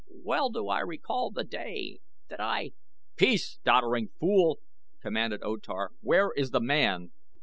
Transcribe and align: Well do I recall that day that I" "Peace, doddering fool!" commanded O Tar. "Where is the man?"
Well 0.23 0.49
do 0.49 0.67
I 0.67 0.79
recall 0.79 1.29
that 1.29 1.51
day 1.51 1.99
that 2.27 2.39
I" 2.39 2.71
"Peace, 3.17 3.59
doddering 3.63 4.07
fool!" 4.19 4.57
commanded 4.99 5.43
O 5.43 5.57
Tar. 5.57 5.91
"Where 5.99 6.31
is 6.35 6.49
the 6.49 6.59
man?" 6.59 7.11